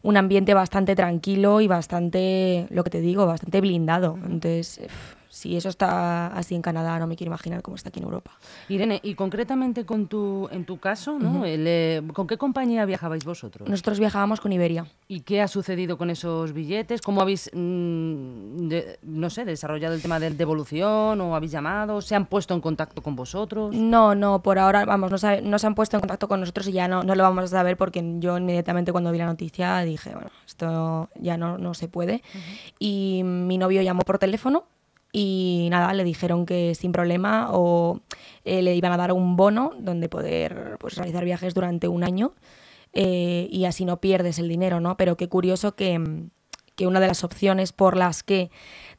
un, 0.03 0.17
ambiente 0.17 0.53
bastante 0.53 0.97
tranquilo 0.97 1.61
y 1.61 1.69
bastante, 1.69 2.67
lo 2.71 2.83
que 2.83 2.91
te 2.91 3.01
digo, 3.01 3.27
bastante 3.27 3.61
blindado. 3.61 4.19
Entonces, 4.27 4.81
si 5.29 5.57
eso 5.57 5.69
está 5.69 6.29
así 6.29 6.55
en 6.55 6.63
Canadá, 6.63 6.99
no 6.99 7.07
me 7.07 7.17
quiero 7.17 7.29
imaginar 7.29 7.63
cómo 7.63 7.77
está 7.77 7.91
aquí 7.91 8.01
en 8.01 8.05
Europa. 8.05 8.31
Irene, 8.69 9.01
y 9.03 9.15
concretamente 9.15 9.85
con 9.85 10.07
tu, 10.07 10.49
en 10.51 10.65
tu 10.65 10.79
caso, 10.79 11.19
¿no? 11.19 11.31
Uh 11.31 11.43
-huh. 11.43 11.47
El, 11.47 11.65
eh, 11.67 12.03
¿con 12.13 12.27
qué 12.27 12.39
compañía 12.39 12.85
viajabais 12.85 13.25
vosotros? 13.25 13.69
Nosotros 13.69 13.99
viajábamos 13.99 14.41
con 14.41 14.53
Iberia. 14.53 14.87
¿Y 15.07 15.21
qué 15.21 15.41
ha 15.43 15.49
sucedido 15.49 15.99
con 15.99 16.11
esos 16.11 16.53
billetes? 16.53 17.01
¿Cómo 17.01 17.21
habéis, 17.21 17.51
de, 17.53 18.99
no 19.03 19.31
sé, 19.31 19.45
desarrollado 19.45 19.95
el 19.95 20.03
tema 20.03 20.19
de 20.21 20.31
devolución 20.31 21.21
o 21.21 21.35
habéis 21.35 21.53
llamado? 21.53 22.01
¿Se 22.01 22.15
han 22.15 22.27
puesto 22.27 22.55
en 22.55 22.61
contacto 22.61 23.03
con 23.03 23.17
vosotros? 23.17 23.75
No, 23.75 24.15
no, 24.15 24.43
por 24.43 24.59
ahora, 24.59 24.85
vamos, 24.85 25.11
no, 25.11 25.19
sabe, 25.19 25.43
no 25.43 25.59
se 25.59 25.67
han 25.67 25.75
puesto 25.75 25.97
en 25.97 26.01
contacto 26.01 26.29
con 26.29 26.41
nosotros 26.41 26.69
y 26.69 26.73
ya 26.73 26.89
no, 26.89 27.03
no 27.03 27.15
lo 27.15 27.23
vamos 27.23 27.45
a 27.45 27.49
saber 27.49 27.77
porque 27.77 28.05
yo 28.19 28.37
inmediatamente 28.39 28.93
cuando 28.93 29.13
vi 29.13 29.19
la 29.19 29.27
noticia 29.27 29.81
dije, 29.81 30.13
bueno, 30.15 30.31
esto 30.47 31.09
ya 31.21 31.37
no, 31.37 31.59
no 31.59 31.75
se 31.75 31.89
puede. 31.89 32.23
Uh 32.35 32.39
-huh. 32.39 32.73
Y 32.79 33.23
mi 33.25 33.59
novio 33.59 33.83
llamó 33.83 34.03
por 34.03 34.19
teléfono 34.19 34.65
y 35.13 35.69
nada, 35.71 35.93
le 35.95 36.05
dijeron 36.05 36.45
que 36.45 36.75
sin 36.75 36.93
problema 36.93 37.49
o 37.51 38.01
eh, 38.45 38.63
le 38.63 38.75
iban 38.75 38.93
a 38.93 38.97
dar 38.97 39.13
un 39.13 39.37
bono 39.37 39.73
donde 39.79 40.09
poder 40.09 40.77
pues, 40.79 40.97
realizar 40.97 41.25
viajes 41.25 41.55
durante 41.55 41.89
un 41.89 42.05
año 42.05 42.35
eh, 42.93 43.49
y 43.51 43.65
así 43.65 43.85
no 43.85 44.01
pierdes 44.01 44.39
el 44.39 44.49
dinero, 44.49 44.81
¿no? 44.81 44.97
Pero 44.97 45.17
qué 45.17 45.29
curioso 45.29 45.75
que, 45.75 46.29
que, 46.77 46.87
una 46.87 47.01
de 47.01 47.09
las 47.09 47.25
opciones 47.25 47.73
por 47.73 47.97
las 47.97 48.23
que 48.23 48.51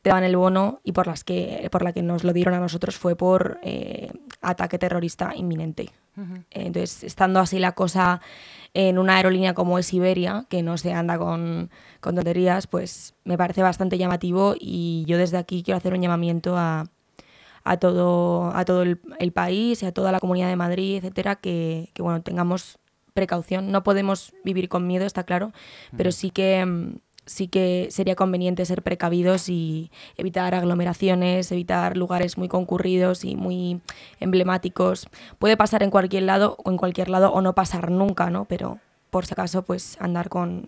te 0.01 0.09
dan 0.09 0.23
el 0.23 0.35
bono 0.35 0.81
y 0.83 0.93
por 0.93 1.07
las 1.07 1.23
que 1.23 1.67
por 1.71 1.83
la 1.83 1.93
que 1.93 2.01
nos 2.01 2.23
lo 2.23 2.33
dieron 2.33 2.53
a 2.53 2.59
nosotros 2.59 2.95
fue 2.97 3.15
por 3.15 3.59
eh, 3.63 4.11
ataque 4.41 4.79
terrorista 4.79 5.33
inminente. 5.35 5.89
Uh 6.19 6.25
-huh. 6.25 6.43
Entonces, 6.51 7.03
estando 7.03 7.39
así 7.39 7.59
la 7.59 7.71
cosa 7.71 8.21
en 8.73 8.99
una 8.99 9.15
aerolínea 9.17 9.53
como 9.53 9.79
es 9.79 9.93
Iberia, 9.93 10.45
que 10.49 10.61
no 10.61 10.77
se 10.77 10.93
anda 10.93 11.17
con, 11.17 11.69
con 12.01 12.15
tonterías, 12.15 12.67
pues 12.67 13.15
me 13.23 13.37
parece 13.37 13.61
bastante 13.63 13.97
llamativo 13.97 14.55
y 14.59 15.05
yo 15.07 15.17
desde 15.17 15.37
aquí 15.37 15.63
quiero 15.63 15.77
hacer 15.77 15.93
un 15.93 16.01
llamamiento 16.01 16.57
a, 16.57 16.85
a 17.63 17.77
todo, 17.77 18.55
a 18.55 18.65
todo 18.65 18.83
el, 18.83 18.99
el, 19.19 19.31
país 19.31 19.81
y 19.81 19.85
a 19.85 19.91
toda 19.91 20.11
la 20.11 20.19
comunidad 20.19 20.49
de 20.49 20.55
Madrid, 20.55 20.97
etcétera, 20.97 21.35
que, 21.35 21.89
que 21.93 22.01
bueno, 22.01 22.21
tengamos 22.21 22.77
precaución. 23.13 23.71
No 23.71 23.83
podemos 23.83 24.33
vivir 24.43 24.69
con 24.69 24.87
miedo, 24.87 25.05
está 25.05 25.23
claro, 25.23 25.51
pero 25.97 26.11
sí 26.11 26.29
que 26.29 26.65
sí 27.25 27.47
que 27.47 27.87
sería 27.91 28.15
conveniente 28.15 28.65
ser 28.65 28.81
precavidos 28.81 29.49
y 29.49 29.91
evitar 30.17 30.55
aglomeraciones, 30.55 31.51
evitar 31.51 31.97
lugares 31.97 32.37
muy 32.37 32.47
concurridos 32.47 33.23
y 33.23 33.35
muy 33.35 33.81
emblemáticos. 34.19 35.07
Puede 35.37 35.57
pasar 35.57 35.83
en 35.83 35.91
cualquier 35.91 36.23
lado 36.23 36.57
o 36.63 36.71
en 36.71 36.77
cualquier 36.77 37.09
lado 37.09 37.31
o 37.31 37.41
no 37.41 37.53
pasar 37.53 37.91
nunca, 37.91 38.29
¿no? 38.29 38.45
Pero 38.45 38.79
por 39.09 39.25
si 39.25 39.33
acaso, 39.33 39.63
pues 39.63 39.97
andar 39.99 40.29
con, 40.29 40.67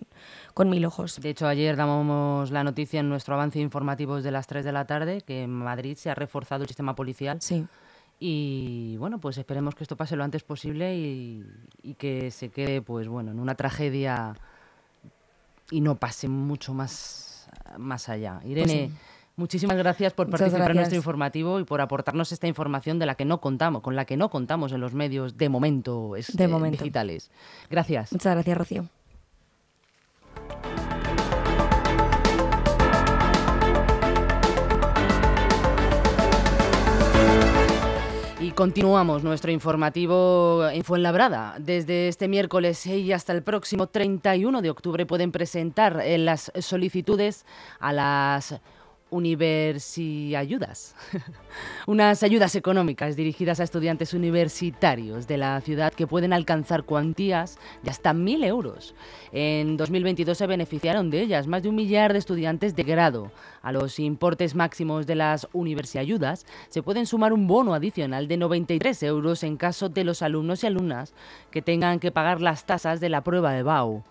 con 0.53 0.70
mil 0.70 0.86
ojos. 0.86 1.20
De 1.22 1.29
hecho, 1.29 1.48
ayer 1.48 1.75
dábamos 1.75 2.51
la 2.51 2.63
noticia 2.63 3.00
en 3.00 3.10
nuestro 3.10 3.36
avance 3.36 3.60
informativo 3.60 4.22
de 4.22 4.31
las 4.31 4.48
3 4.48 4.65
de 4.65 4.72
la 4.72 4.86
tarde 4.86 5.22
que 5.22 5.43
en 5.43 5.51
Madrid 5.51 5.96
se 5.96 6.10
ha 6.10 6.15
reforzado 6.15 6.63
el 6.63 6.67
sistema 6.67 6.96
policial. 6.96 7.41
Sí. 7.41 7.65
Y 8.24 8.98
bueno, 8.98 9.20
pues 9.20 9.39
esperemos 9.39 9.74
que 9.74 9.84
esto 9.84 9.98
pase 9.98 10.15
lo 10.15 10.24
antes 10.24 10.43
posible 10.43 10.96
y, 10.96 11.43
que 11.98 12.29
se 12.29 12.50
quede, 12.50 12.81
pues 12.81 13.08
bueno, 13.08 13.31
en 13.31 13.39
una 13.39 13.55
tragedia 13.55 14.36
y 15.71 15.81
no 15.81 15.95
pase 15.95 16.27
mucho 16.27 16.73
más, 16.73 17.47
más 17.77 18.09
allá. 18.09 18.39
Pues 18.41 18.51
Irene, 18.51 18.91
muchísimas 19.35 19.77
gracias 19.77 20.13
por 20.13 20.29
participar 20.29 20.71
en 20.71 20.77
nuestro 20.77 20.97
informativo 20.97 21.59
y 21.59 21.63
por 21.63 21.81
aportarnos 21.81 22.31
esta 22.31 22.47
información 22.47 22.99
de 22.99 23.07
la 23.07 23.15
que 23.15 23.25
no 23.25 23.41
contamos, 23.41 23.81
con 23.81 23.95
la 23.95 24.05
que 24.05 24.17
no 24.17 24.29
contamos 24.29 24.71
en 24.73 24.81
los 24.81 24.93
medios 24.93 25.37
de 25.37 25.49
momento, 25.49 26.13
de 26.33 26.47
momento. 26.47 26.77
digitales. 26.77 27.31
Gracias. 27.69 28.11
Muchas 28.11 28.33
gracias, 28.35 28.57
Rocío. 28.57 29.00
Continuamos 38.55 39.24
nuestro 39.24 39.51
informativo 39.51 40.67
en 40.67 40.84
Fuenlabrada. 40.84 41.55
Desde 41.60 42.08
este 42.08 42.27
miércoles 42.27 42.86
y 42.86 43.13
hasta 43.13 43.34
el 43.34 43.43
próximo 43.43 43.88
31 43.88 44.62
de 44.62 44.70
octubre 44.70 45.05
pueden 45.05 45.31
presentar 45.31 46.01
eh, 46.01 46.17
las 46.17 46.51
solicitudes 46.60 47.46
a 47.79 47.93
las 47.93 48.60
Universiayudas, 49.11 50.95
unas 51.85 52.23
ayudas 52.23 52.55
económicas 52.55 53.17
dirigidas 53.17 53.59
a 53.59 53.63
estudiantes 53.63 54.13
universitarios 54.13 55.27
de 55.27 55.37
la 55.37 55.59
ciudad 55.59 55.93
que 55.93 56.07
pueden 56.07 56.31
alcanzar 56.31 56.83
cuantías 56.83 57.59
de 57.83 57.91
hasta 57.91 58.13
mil 58.13 58.43
euros. 58.43 58.95
En 59.33 59.75
2022 59.75 60.37
se 60.37 60.47
beneficiaron 60.47 61.09
de 61.09 61.21
ellas 61.21 61.45
más 61.45 61.61
de 61.61 61.69
un 61.69 61.75
millar 61.75 62.13
de 62.13 62.19
estudiantes 62.19 62.73
de 62.73 62.83
grado. 62.83 63.31
A 63.61 63.73
los 63.73 63.99
importes 63.99 64.55
máximos 64.55 65.05
de 65.05 65.15
las 65.15 65.45
Universiayudas 65.51 66.45
se 66.69 66.81
pueden 66.81 67.05
sumar 67.05 67.33
un 67.33 67.47
bono 67.47 67.73
adicional 67.73 68.29
de 68.29 68.37
93 68.37 69.03
euros 69.03 69.43
en 69.43 69.57
caso 69.57 69.89
de 69.89 70.05
los 70.05 70.21
alumnos 70.21 70.63
y 70.63 70.67
alumnas 70.67 71.13
que 71.51 71.61
tengan 71.61 71.99
que 71.99 72.11
pagar 72.11 72.41
las 72.41 72.65
tasas 72.65 73.01
de 73.01 73.09
la 73.09 73.25
prueba 73.25 73.51
de 73.51 73.63
BAU. 73.63 74.03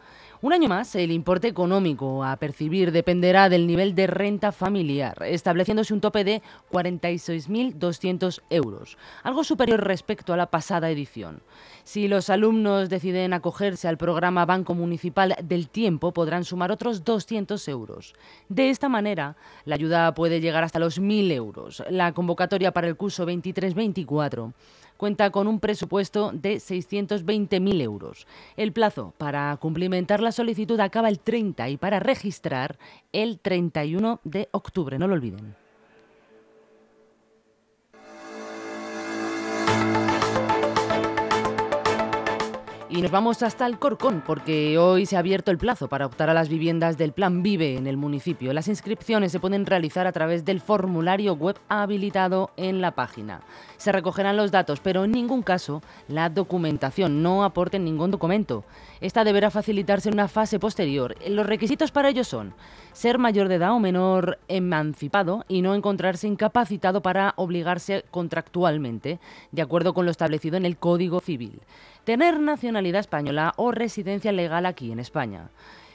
Un 0.43 0.55
año 0.55 0.71
más, 0.71 0.95
el 0.95 1.13
importe 1.13 1.49
económico 1.49 2.25
a 2.25 2.35
percibir 2.37 2.93
dependerá 2.93 3.51
del 3.51 3.67
nivel 3.67 3.95
de 3.95 4.07
renta 4.07 4.53
familiar, 4.53 5.23
estableciéndose 5.23 5.93
un 5.93 6.01
tope 6.01 6.25
de 6.25 6.41
46.200 6.73 8.41
euros, 8.49 8.97
algo 9.23 9.45
superior 9.45 9.85
respecto 9.85 10.33
a 10.33 10.39
la 10.39 10.47
pasada 10.47 10.89
edición. 10.89 11.43
Si 11.85 12.09
los 12.09 12.31
alumnos 12.31 12.89
deciden 12.89 13.35
acogerse 13.35 13.87
al 13.87 13.99
programa 13.99 14.47
Banco 14.47 14.73
Municipal 14.73 15.37
del 15.45 15.69
Tiempo, 15.69 16.13
podrán 16.13 16.45
sumar 16.45 16.73
otros 16.73 17.05
200 17.05 17.69
euros. 17.69 18.15
De 18.49 18.71
esta 18.71 18.89
manera, 18.89 19.37
la 19.67 19.75
ayuda 19.75 20.15
puede 20.15 20.41
llegar 20.41 20.65
hasta 20.65 20.79
los 20.79 20.99
1.000 20.99 21.33
euros. 21.33 21.85
La 21.91 22.13
convocatoria 22.13 22.73
para 22.73 22.89
el 22.89 22.97
curso 22.97 23.27
23-24 23.27 24.55
cuenta 25.01 25.31
con 25.31 25.49
un 25.49 25.61
presupuesto 25.61 26.31
de 26.35 26.57
620.000 26.57 27.81
euros. 27.81 28.27
El 28.59 28.73
plazo 28.73 29.15
para 29.17 29.57
cumplimentar 29.57 30.21
la 30.21 30.31
solicitud 30.31 30.79
acaba 30.79 31.09
el 31.09 31.19
30 31.19 31.71
y 31.71 31.79
para 31.79 32.01
registrar 32.01 32.79
el 33.11 33.41
31 33.41 34.21
de 34.25 34.51
octubre, 34.53 34.99
no 34.99 35.09
lo 35.09 35.15
olviden. 35.15 35.60
Y 42.93 43.03
nos 43.03 43.13
vamos 43.13 43.45
hasta 43.45 43.67
el 43.67 43.79
Corcón, 43.79 44.21
porque 44.27 44.77
hoy 44.77 45.07
se 45.07 45.15
ha 45.15 45.21
abierto 45.21 45.53
el 45.53 45.59
plazo 45.59 45.87
para 45.87 46.07
optar 46.07 46.29
a 46.29 46.35
las 46.35 46.49
viviendas 46.49 46.99
del 46.99 47.13
Plan 47.13 47.41
Vive 47.41 47.77
en 47.77 47.87
el 47.87 47.97
municipio. 47.97 48.53
Las 48.53 48.67
inscripciones 48.67 49.31
se 49.31 49.39
pueden 49.39 49.65
realizar 49.65 50.09
a 50.09 50.13
través 50.13 50.45
del 50.45 50.61
formulario 50.61 51.35
web 51.35 51.57
habilitado 51.69 52.51
en 52.57 52.81
la 52.81 52.97
página. 52.97 53.43
Se 53.77 53.93
recogerán 53.93 54.37
los 54.37 54.51
datos, 54.51 54.81
pero 54.81 55.05
en 55.05 55.13
ningún 55.13 55.43
caso 55.43 55.83
la 56.09 56.31
documentación. 56.31 57.23
No 57.23 57.45
aporten 57.45 57.85
ningún 57.85 58.11
documento. 58.11 58.65
Esta 59.01 59.23
deberá 59.23 59.53
facilitarse 59.53 60.09
en 60.09 60.17
una 60.17 60.27
fase 60.27 60.59
posterior. 60.59 61.15
Los 61.29 61.47
requisitos 61.47 61.93
para 61.93 62.09
ello 62.09 62.25
son 62.25 62.55
ser 62.93 63.19
mayor 63.19 63.47
de 63.47 63.55
edad 63.55 63.71
o 63.71 63.79
menor 63.79 64.41
emancipado 64.49 65.45
y 65.47 65.63
no 65.63 65.77
encontrarse 65.77 66.27
incapacitado 66.27 67.03
para 67.03 67.35
obligarse 67.37 68.05
contractualmente, 68.11 69.21
de 69.53 69.63
acuerdo 69.63 69.95
con 69.95 70.07
lo 70.07 70.11
establecido 70.11 70.57
en 70.57 70.67
el 70.67 70.77
Código 70.77 71.21
Civil. 71.21 71.61
Tener 72.05 72.41
nacionalidad 72.41 73.01
española 73.01 73.53
o 73.57 73.73
residencia 73.73 74.33
legal 74.33 74.65
aquí 74.65 74.91
en 74.91 75.01
España. 75.01 75.51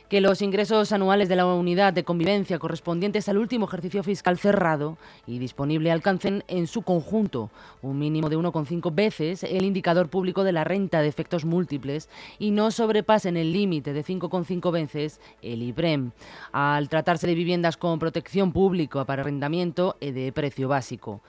Que 0.07 0.21
los 0.21 0.43
ingresos 0.43 0.91
anuales 0.91 1.29
de 1.29 1.35
la 1.35 1.47
unidad 1.47 1.91
de 1.91 2.03
convivencia 2.03 2.59
correspondientes 2.59 3.27
al 3.27 3.39
último 3.39 3.65
ejercicio 3.65 4.03
fiscal 4.03 4.37
cerrado 4.37 4.99
y 5.25 5.39
disponible 5.39 5.91
alcancen 5.91 6.43
en 6.47 6.67
su 6.67 6.83
conjunto 6.83 7.49
un 7.81 7.97
mínimo 7.97 8.29
de 8.29 8.37
1,5 8.37 8.93
veces 8.93 9.41
el 9.43 9.65
indicador 9.65 10.09
público 10.09 10.43
de 10.43 10.51
la 10.51 10.63
renta 10.63 11.01
de 11.01 11.07
efectos 11.07 11.43
múltiples 11.43 12.07
y 12.37 12.51
no 12.51 12.69
sobrepasen 12.69 13.35
el 13.35 13.51
límite 13.51 13.93
de 13.93 14.05
5,5 14.05 14.71
veces 14.71 15.19
el 15.41 15.63
IBREM, 15.63 16.11
al 16.51 16.87
tratarse 16.87 17.25
de 17.25 17.33
viviendas 17.33 17.75
con 17.75 17.97
protección 17.97 18.51
pública 18.51 19.05
para 19.05 19.23
arrendamiento 19.23 19.97
y 19.99 20.11
de 20.11 20.31
precio 20.31 20.67
básico 20.67 21.23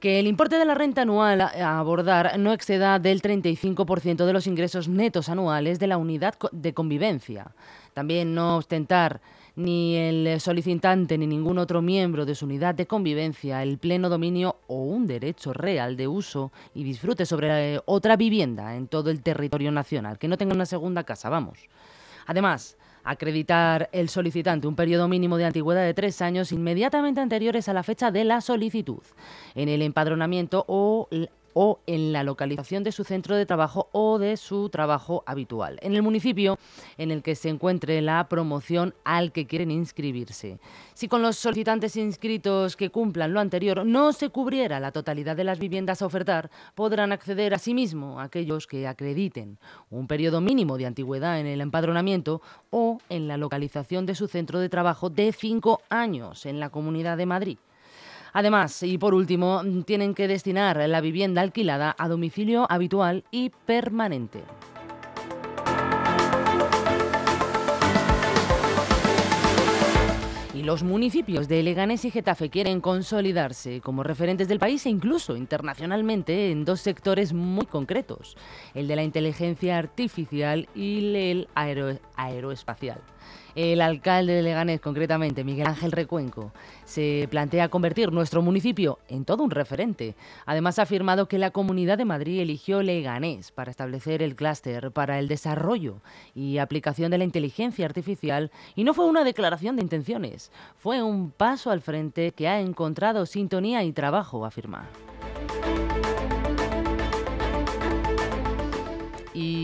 que 0.00 0.18
el 0.18 0.26
importe 0.26 0.56
de 0.56 0.64
la 0.64 0.74
renta 0.74 1.02
anual 1.02 1.40
a 1.42 1.78
abordar 1.78 2.38
no 2.38 2.52
exceda 2.52 2.98
del 2.98 3.22
35% 3.22 4.24
de 4.24 4.32
los 4.32 4.46
ingresos 4.46 4.88
netos 4.88 5.28
anuales 5.28 5.78
de 5.78 5.86
la 5.86 5.98
unidad 5.98 6.34
de 6.52 6.74
convivencia. 6.74 7.52
También 7.92 8.34
no 8.34 8.56
ostentar 8.56 9.20
ni 9.56 9.96
el 9.96 10.40
solicitante 10.40 11.18
ni 11.18 11.26
ningún 11.26 11.58
otro 11.58 11.82
miembro 11.82 12.24
de 12.24 12.34
su 12.34 12.46
unidad 12.46 12.74
de 12.74 12.86
convivencia 12.86 13.62
el 13.62 13.78
pleno 13.78 14.08
dominio 14.08 14.56
o 14.68 14.82
un 14.84 15.06
derecho 15.06 15.52
real 15.52 15.96
de 15.96 16.08
uso 16.08 16.50
y 16.74 16.82
disfrute 16.82 17.26
sobre 17.26 17.74
eh, 17.74 17.80
otra 17.84 18.16
vivienda 18.16 18.74
en 18.76 18.88
todo 18.88 19.10
el 19.10 19.22
territorio 19.22 19.70
nacional, 19.70 20.18
que 20.18 20.28
no 20.28 20.38
tenga 20.38 20.54
una 20.54 20.66
segunda 20.66 21.04
casa, 21.04 21.28
vamos. 21.28 21.58
Además, 22.26 22.78
acreditar 23.04 23.88
el 23.92 24.08
solicitante 24.08 24.66
un 24.66 24.76
periodo 24.76 25.08
mínimo 25.08 25.36
de 25.36 25.46
antigüedad 25.46 25.84
de 25.84 25.94
tres 25.94 26.20
años 26.22 26.52
inmediatamente 26.52 27.20
anteriores 27.20 27.68
a 27.68 27.72
la 27.72 27.82
fecha 27.82 28.10
de 28.10 28.24
la 28.24 28.40
solicitud. 28.40 29.02
En 29.54 29.68
el 29.68 29.82
empadronamiento 29.82 30.64
o 30.68 31.08
o 31.54 31.80
en 31.86 32.12
la 32.12 32.22
localización 32.22 32.84
de 32.84 32.92
su 32.92 33.04
centro 33.04 33.36
de 33.36 33.46
trabajo 33.46 33.88
o 33.92 34.18
de 34.18 34.36
su 34.36 34.68
trabajo 34.68 35.22
habitual, 35.26 35.78
en 35.82 35.94
el 35.94 36.02
municipio 36.02 36.58
en 36.98 37.10
el 37.10 37.22
que 37.22 37.34
se 37.34 37.48
encuentre 37.48 38.00
la 38.02 38.28
promoción 38.28 38.94
al 39.04 39.32
que 39.32 39.46
quieren 39.46 39.70
inscribirse. 39.70 40.58
Si 40.94 41.08
con 41.08 41.22
los 41.22 41.36
solicitantes 41.36 41.96
inscritos 41.96 42.76
que 42.76 42.90
cumplan 42.90 43.32
lo 43.32 43.40
anterior 43.40 43.84
no 43.84 44.12
se 44.12 44.30
cubriera 44.30 44.80
la 44.80 44.92
totalidad 44.92 45.36
de 45.36 45.44
las 45.44 45.58
viviendas 45.58 46.02
a 46.02 46.06
ofertar, 46.06 46.50
podrán 46.74 47.12
acceder 47.12 47.54
a 47.54 47.58
sí 47.58 47.74
mismo 47.74 48.20
aquellos 48.20 48.66
que 48.66 48.86
acrediten 48.86 49.58
un 49.90 50.06
periodo 50.06 50.40
mínimo 50.40 50.78
de 50.78 50.86
antigüedad 50.86 51.40
en 51.40 51.46
el 51.46 51.60
empadronamiento 51.60 52.42
o 52.70 52.98
en 53.08 53.28
la 53.28 53.36
localización 53.36 54.06
de 54.06 54.14
su 54.14 54.28
centro 54.28 54.60
de 54.60 54.68
trabajo 54.68 55.10
de 55.10 55.32
cinco 55.32 55.80
años 55.88 56.46
en 56.46 56.60
la 56.60 56.70
Comunidad 56.70 57.16
de 57.16 57.26
Madrid. 57.26 57.58
Además, 58.32 58.82
y 58.82 58.98
por 58.98 59.14
último, 59.14 59.62
tienen 59.84 60.14
que 60.14 60.28
destinar 60.28 60.76
la 60.88 61.00
vivienda 61.00 61.40
alquilada 61.40 61.94
a 61.98 62.08
domicilio 62.08 62.66
habitual 62.70 63.24
y 63.30 63.50
permanente. 63.66 64.44
Y 70.60 70.62
los 70.62 70.82
municipios 70.82 71.48
de 71.48 71.62
Leganés 71.62 72.04
y 72.04 72.10
Getafe 72.10 72.50
quieren 72.50 72.82
consolidarse 72.82 73.80
como 73.80 74.02
referentes 74.02 74.46
del 74.46 74.58
país 74.58 74.84
e 74.84 74.90
incluso 74.90 75.34
internacionalmente 75.34 76.50
en 76.50 76.66
dos 76.66 76.82
sectores 76.82 77.32
muy 77.32 77.64
concretos, 77.64 78.36
el 78.74 78.86
de 78.86 78.96
la 78.96 79.02
inteligencia 79.02 79.78
artificial 79.78 80.68
y 80.74 81.16
el 81.16 81.48
aeroespacial. 81.54 83.00
El 83.54 83.80
alcalde 83.80 84.34
de 84.34 84.42
Leganés, 84.42 84.80
concretamente 84.80 85.44
Miguel 85.44 85.66
Ángel 85.66 85.92
Recuenco, 85.92 86.52
se 86.84 87.26
plantea 87.30 87.68
convertir 87.68 88.12
nuestro 88.12 88.42
municipio 88.42 88.98
en 89.08 89.24
todo 89.24 89.42
un 89.42 89.50
referente. 89.50 90.14
Además, 90.46 90.78
ha 90.78 90.82
afirmado 90.82 91.26
que 91.26 91.38
la 91.38 91.50
Comunidad 91.50 91.98
de 91.98 92.04
Madrid 92.04 92.40
eligió 92.40 92.82
Leganés 92.82 93.50
para 93.50 93.70
establecer 93.70 94.22
el 94.22 94.36
clúster 94.36 94.92
para 94.92 95.18
el 95.18 95.28
desarrollo 95.28 96.00
y 96.34 96.58
aplicación 96.58 97.10
de 97.10 97.18
la 97.18 97.24
inteligencia 97.24 97.86
artificial 97.86 98.50
y 98.76 98.84
no 98.84 98.94
fue 98.94 99.06
una 99.06 99.24
declaración 99.24 99.76
de 99.76 99.82
intenciones, 99.82 100.52
fue 100.76 101.02
un 101.02 101.30
paso 101.30 101.70
al 101.70 101.80
frente 101.80 102.32
que 102.32 102.48
ha 102.48 102.60
encontrado 102.60 103.26
sintonía 103.26 103.82
y 103.82 103.92
trabajo, 103.92 104.44
afirma. 104.44 104.88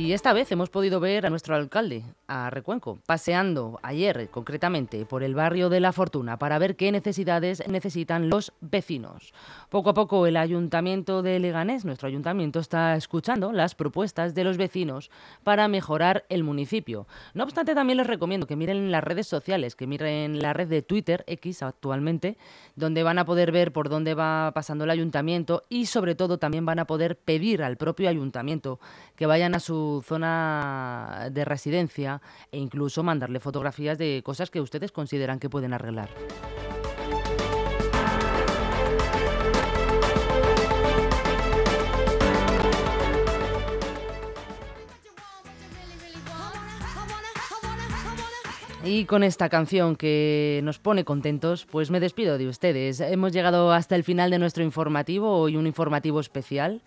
Y 0.07 0.13
esta 0.13 0.33
vez 0.33 0.53
hemos 0.53 0.71
podido 0.71 1.01
ver 1.01 1.27
a 1.27 1.31
nuestro 1.31 1.57
alcalde, 1.57 2.05
a 2.29 2.49
Recuenco, 2.49 3.01
paseando 3.07 3.81
ayer 3.83 4.29
concretamente 4.31 5.05
por 5.05 5.25
el 5.25 5.35
barrio 5.35 5.69
de 5.69 5.81
La 5.81 5.93
Fortuna 5.93 6.39
para 6.39 6.61
ver 6.61 6.77
qué 6.77 6.93
necesidades 6.93 7.67
necesitan 7.67 8.29
los 8.29 8.53
vecinos. 8.61 9.35
Poco 9.69 9.91
a 9.91 9.95
poco 9.95 10.29
el 10.29 10.37
ayuntamiento 10.37 11.23
de 11.23 11.41
Leganés, 11.41 11.85
nuestro 11.85 12.07
ayuntamiento, 12.07 12.61
está 12.61 12.95
escuchando 12.95 13.51
las 13.51 13.75
propuestas 13.75 14.33
de 14.33 14.45
los 14.45 14.59
vecinos 14.59 15.11
para 15.43 15.67
mejorar 15.67 16.25
el 16.29 16.45
municipio. 16.45 17.09
No 17.35 17.43
obstante, 17.43 17.75
también 17.75 17.97
les 17.97 18.07
recomiendo 18.07 18.47
que 18.47 18.55
miren 18.55 18.93
las 18.93 19.03
redes 19.03 19.27
sociales, 19.27 19.75
que 19.75 19.89
miren 19.89 20.41
la 20.41 20.53
red 20.53 20.69
de 20.69 20.83
Twitter 20.83 21.25
X 21.27 21.65
actualmente, 21.65 22.39
donde 22.77 23.03
van 23.03 23.19
a 23.19 23.25
poder 23.25 23.51
ver 23.51 23.73
por 23.73 23.89
dónde 23.89 24.15
va 24.15 24.53
pasando 24.55 24.85
el 24.85 24.91
ayuntamiento 24.91 25.65
y 25.69 25.87
sobre 25.87 26.15
todo 26.15 26.39
también 26.39 26.65
van 26.65 26.79
a 26.79 26.87
poder 26.87 27.19
pedir 27.19 27.65
al 27.65 27.77
propio 27.77 28.09
ayuntamiento 28.09 28.79
que 29.17 29.27
vayan 29.27 29.57
a 29.57 29.59
su 29.59 29.96
zona 30.03 31.29
de 31.31 31.45
residencia 31.45 32.21
e 32.51 32.59
incluso 32.59 33.03
mandarle 33.03 33.41
fotografías 33.41 33.99
de 33.99 34.23
cosas 34.25 34.51
que 34.51 34.61
ustedes 34.61 34.93
consideran 34.93 35.39
que 35.39 35.51
pueden 35.51 35.73
arreglar. 35.73 36.11
Y 48.87 49.05
con 49.05 49.25
esta 49.25 49.49
canción 49.49 49.97
que 49.97 50.61
nos 50.63 50.79
pone 50.79 51.05
contentos, 51.05 51.67
pues 51.67 51.91
me 51.91 51.99
despido 51.99 52.39
de 52.39 52.47
ustedes. 52.47 53.01
Hemos 53.01 53.33
llegado 53.33 53.73
hasta 53.73 53.97
el 53.97 54.05
final 54.05 54.31
de 54.31 54.39
nuestro 54.39 54.63
informativo, 54.63 55.41
hoy 55.41 55.57
un 55.57 55.67
informativo 55.67 56.21
especial. 56.21 56.83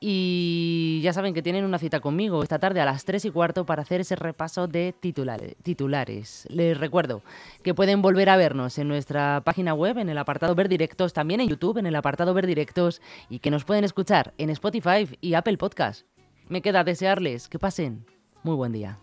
Y 0.00 1.00
ya 1.02 1.12
saben 1.12 1.34
que 1.34 1.42
tienen 1.42 1.64
una 1.64 1.78
cita 1.78 1.98
conmigo 1.98 2.42
esta 2.42 2.60
tarde 2.60 2.80
a 2.80 2.84
las 2.84 3.04
3 3.04 3.24
y 3.24 3.30
cuarto 3.30 3.66
para 3.66 3.82
hacer 3.82 4.00
ese 4.00 4.14
repaso 4.14 4.68
de 4.68 4.94
titulares. 5.00 6.46
Les 6.50 6.78
recuerdo 6.78 7.22
que 7.64 7.74
pueden 7.74 8.00
volver 8.00 8.30
a 8.30 8.36
vernos 8.36 8.78
en 8.78 8.86
nuestra 8.86 9.42
página 9.44 9.74
web, 9.74 9.98
en 9.98 10.08
el 10.08 10.18
apartado 10.18 10.54
Ver 10.54 10.68
Directos, 10.68 11.12
también 11.12 11.40
en 11.40 11.48
YouTube, 11.48 11.78
en 11.78 11.86
el 11.86 11.96
apartado 11.96 12.32
Ver 12.32 12.46
Directos, 12.46 13.02
y 13.28 13.40
que 13.40 13.50
nos 13.50 13.64
pueden 13.64 13.82
escuchar 13.82 14.34
en 14.38 14.50
Spotify 14.50 15.08
y 15.20 15.34
Apple 15.34 15.58
Podcast. 15.58 16.06
Me 16.48 16.62
queda 16.62 16.84
desearles 16.84 17.48
que 17.48 17.58
pasen 17.58 18.06
muy 18.44 18.54
buen 18.54 18.72
día. 18.72 18.98